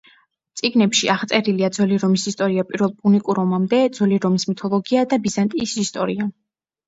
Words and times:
წიგნებში 0.59 1.09
აღწერილია 1.15 1.67
ძველი 1.75 1.99
რომის 2.03 2.23
ისტორია 2.31 2.63
პირველ 2.71 2.95
პუნიკურ 3.03 3.41
ომამდე, 3.43 3.83
ძველი 3.99 4.19
რომის 4.23 4.47
მითოლოგია 4.53 5.03
და 5.13 5.21
ბიზანტიის 5.27 5.77
ისტორია. 5.85 6.27